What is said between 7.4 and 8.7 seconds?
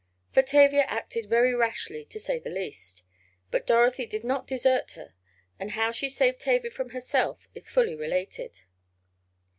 is fully related.